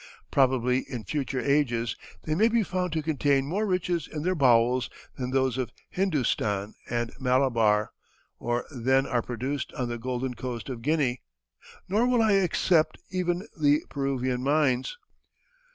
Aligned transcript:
Probably, 0.31 0.79
in 0.89 1.03
future 1.03 1.39
ages, 1.39 1.95
they 2.23 2.33
may 2.33 2.47
be 2.47 2.63
found 2.63 2.91
to 2.93 3.03
contain 3.03 3.45
more 3.45 3.67
riches 3.67 4.07
in 4.11 4.23
their 4.23 4.33
bowels 4.33 4.89
than 5.15 5.29
those 5.29 5.59
of 5.59 5.71
Hindostan 5.91 6.73
and 6.89 7.11
Malabar, 7.19 7.91
or 8.39 8.65
than 8.71 9.05
are 9.05 9.21
produced 9.21 9.71
on 9.73 9.89
the 9.89 9.99
golden 9.99 10.33
coast 10.33 10.69
of 10.69 10.81
Guinea, 10.81 11.21
nor 11.87 12.07
will 12.07 12.23
I 12.23 12.33
except 12.33 12.97
even 13.11 13.47
the 13.61 13.83
Peruvian 13.89 14.41
mines. 14.41 14.97